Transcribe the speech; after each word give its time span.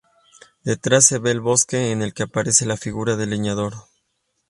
Detrás 0.63 1.05
se 1.05 1.19
ve 1.19 1.29
el 1.29 1.41
bosque, 1.41 1.91
en 1.91 2.01
el 2.01 2.15
que 2.15 2.23
aparece 2.23 2.65
la 2.65 2.75
figura 2.75 3.17
del 3.17 3.29
leñador. 3.29 3.75